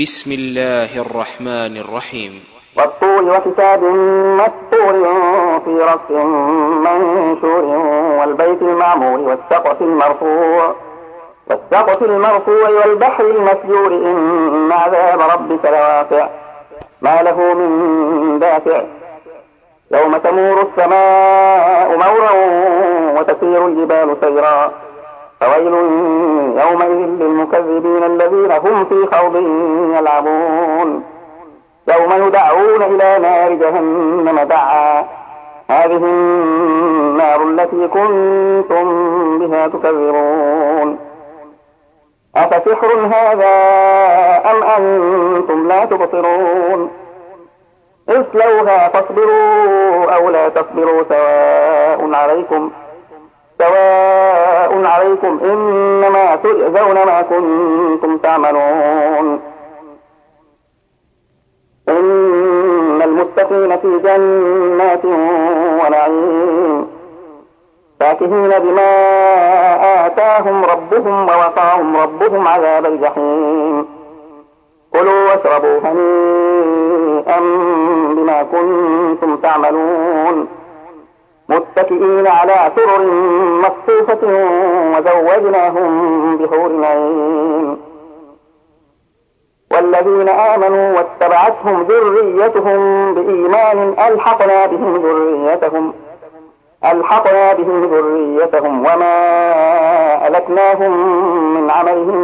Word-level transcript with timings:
بسم 0.00 0.32
الله 0.32 1.00
الرحمن 1.00 1.76
الرحيم. 1.76 2.44
والطور 2.76 3.22
وكتاب 3.22 3.82
مسطور 4.40 4.94
في 5.64 5.80
رق 5.80 6.10
منشور 6.86 7.64
والبيت 8.20 8.62
المعمور 8.62 9.20
والسقف 9.20 9.82
المرفوع. 9.82 10.74
والسقف 11.50 12.02
المرفوع 12.02 12.68
والبحر 12.68 13.24
المسجور. 13.24 13.86
إن 13.86 14.72
عذاب 14.72 15.20
ربك 15.20 15.64
لواقع. 15.64 16.28
ما 17.02 17.22
له 17.22 17.54
من 17.54 18.38
دافع. 18.38 18.82
يوم 19.92 20.16
تمور 20.16 20.62
السماء 20.62 21.96
مورا 21.96 22.32
وتسير 23.20 23.66
الجبال 23.66 24.16
سيرا. 24.20 24.72
فويل 25.40 25.74
للمكذبين 27.18 28.04
الذين 28.04 28.52
هم 28.52 28.84
في 28.84 29.16
خوض 29.16 29.36
يلعبون. 29.98 31.04
يوم 31.88 32.26
يدعون 32.26 32.82
إلى 32.82 33.18
نار 33.18 33.52
جهنم 33.52 34.40
دعا. 34.40 35.04
هذه 35.70 35.96
النار 35.96 37.42
التي 37.42 37.88
كنتم 37.88 38.86
بها 39.38 39.68
تكذبون. 39.68 40.98
أفسحر 42.36 42.92
هذا 43.12 43.54
أم 44.50 44.62
أنتم 44.62 45.68
لا 45.68 45.84
تبصرون؟ 45.84 46.90
اصلوها 48.08 48.88
فاصبروا 48.88 50.10
أو 50.16 50.30
لا 50.30 50.48
تصبروا 50.48 51.02
سواء 51.08 52.14
عليكم. 52.14 52.70
سواء 53.58 54.05
عليكم 54.84 55.40
إنما 55.44 56.36
تجزون 56.36 56.94
ما 56.94 57.22
كنتم 57.22 58.18
تعملون 58.18 59.40
إن 61.88 63.02
المتقين 63.02 63.76
في 63.76 63.98
جنات 63.98 65.04
ونعيم 65.84 66.86
فاكهين 68.00 68.50
بما 68.58 70.06
آتاهم 70.06 70.64
ربهم 70.64 71.22
ووقاهم 71.28 71.96
ربهم 71.96 72.48
عذاب 72.48 72.86
الجحيم 72.86 73.86
كلوا 74.92 75.24
واشربوا 75.28 75.78
هنيئا 75.84 77.40
بما 78.14 78.42
كنتم 78.42 79.36
تعملون 79.36 80.48
متكئين 81.48 82.26
على 82.26 82.72
سرر 82.76 83.06
مصفوفة 83.60 84.22
وزوجناهم 84.94 86.36
بحور 86.36 86.84
عين 86.84 87.76
والذين 89.70 90.28
آمنوا 90.28 90.96
واتبعتهم 90.96 91.82
ذريتهم 91.82 93.14
بإيمان 93.14 93.94
ألحقنا 94.08 94.66
بهم 94.66 94.96
ذريتهم 94.96 95.92
ألحقنا 96.84 97.52
بهم 97.52 97.84
ذريتهم 97.84 98.78
وما 98.80 99.16
ألكناهم 100.28 100.92
من 101.54 101.70
عملهم 101.70 102.20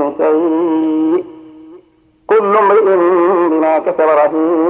من 0.00 0.12
شيء. 0.18 1.24
كل 2.26 2.56
امرئ 2.56 2.84
بما 3.50 3.78
كسب 3.78 4.00
رهين. 4.00 4.69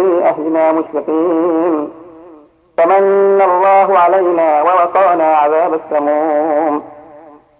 أهلنا 0.31 0.71
مشفقين. 0.71 1.89
فمن 2.77 3.41
الله 3.41 3.97
علينا 3.97 4.61
ووقانا 4.61 5.33
عذاب 5.35 5.73
السموم. 5.73 6.83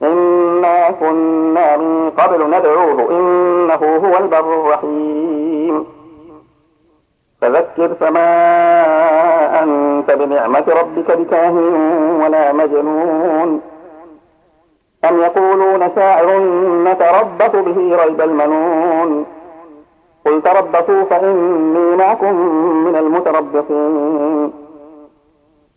إنا 0.04 0.92
كنا 0.92 1.78
من 1.78 2.12
قبل 2.18 2.40
ندعوه 2.48 3.00
إنه 3.10 3.82
هو 4.06 4.18
البر 4.18 4.54
الرحيم. 4.60 5.86
فذكر 7.42 7.90
فما 8.00 8.32
أنت 9.64 10.12
بنعمة 10.12 10.64
ربك 10.68 11.12
بكاهن 11.12 11.76
ولا 12.24 12.54
مجنون. 12.54 13.62
أم 15.10 15.22
يقولون 15.22 15.90
شاعر 15.96 16.40
نتربص 16.88 17.54
به 17.66 18.04
ريب 18.04 18.22
المنون. 18.22 19.26
قل 20.26 20.42
تربصوا 20.42 21.04
المتربصين 23.56 24.52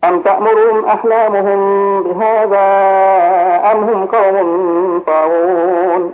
أم 0.03 0.21
تأمرهم 0.21 0.85
أحلامهم 0.85 2.03
بهذا 2.03 2.65
أم 3.71 3.83
هم 3.83 4.05
قوم 4.05 4.99
طاغون؟ 5.07 6.13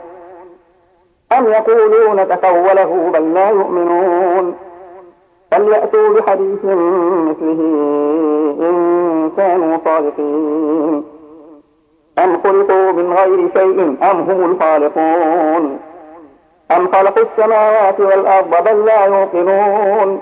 أم 1.32 1.48
يقولون 1.48 2.28
تقوله 2.28 3.12
بل 3.14 3.34
لا 3.34 3.50
يؤمنون؟ 3.50 4.56
فليأتوا 5.52 6.10
بحديث 6.10 6.66
مثله 6.66 7.62
إن 8.60 9.32
كانوا 9.38 9.78
صادقين. 9.86 11.04
أم 12.20 12.42
خلقوا 12.44 12.92
من 12.92 13.14
غير 13.14 13.50
شيء 13.54 13.96
أم 14.12 14.20
هم 14.30 14.52
الخالقون؟ 14.52 15.80
أم 16.72 16.88
خلقوا 16.88 17.24
السماوات 17.24 18.00
والأرض 18.00 18.64
بل 18.66 18.86
لا 18.86 19.06
يوقنون؟ 19.06 20.22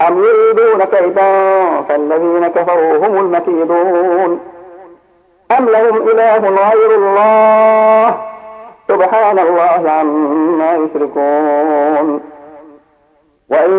أم 0.00 0.24
يريدون 0.24 0.84
كيدا 0.84 1.80
فالذين 1.88 2.48
كفروا 2.48 3.06
هم 3.06 3.18
المكيدون. 3.18 4.40
أم 5.58 5.68
لهم 5.68 6.08
إله 6.08 6.38
غير 6.48 6.94
الله؟ 6.94 8.14
سبحان 8.88 9.38
الله 9.38 9.90
عما 9.90 10.74
يشركون. 10.74 12.34
وإن 13.50 13.70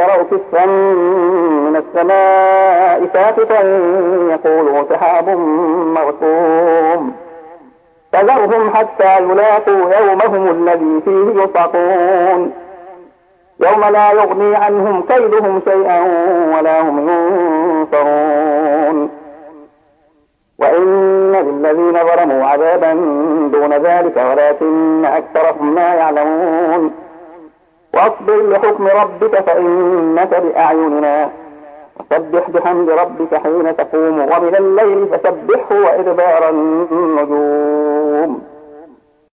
يروا 0.00 0.24
كسفا 0.30 0.66
من 0.66 1.76
السماء 1.76 3.08
ساقطا 3.12 3.60
يقولوا 4.30 4.84
سحاب 4.90 5.28
مرسوم 5.94 7.12
فذرهم 8.12 8.74
حتى 8.74 9.18
يلاقوا 9.18 9.94
يومهم 9.94 10.50
الذي 10.50 11.00
فيه 11.04 11.42
يصعقون 11.42 12.52
يوم 13.60 13.84
لا 13.84 14.12
يغني 14.12 14.56
عنهم 14.56 15.02
كيدهم 15.02 15.62
شيئا 15.68 16.00
ولا 16.56 16.80
هم 16.80 17.08
ينصرون. 17.08 19.10
وإن 20.58 21.32
للذين 21.32 21.92
ظلموا 21.92 22.44
عذابا 22.44 22.92
دون 23.52 23.72
ذلك 23.72 24.16
ولكن 24.16 25.04
أكثرهم 25.04 25.74
لا 25.74 25.94
يعلمون. 25.94 26.92
واصبر 27.94 28.50
لحكم 28.50 28.86
ربك 28.86 29.40
فإنك 29.40 30.42
بأعيننا. 30.42 31.30
وسبح 32.00 32.50
بحمد 32.50 32.90
ربك 32.90 33.34
حين 33.34 33.76
تقوم 33.76 34.20
ومن 34.20 34.56
الليل 34.56 35.06
فسبحه 35.06 35.74
وإدبار 35.84 36.50
النجوم. 36.50 38.42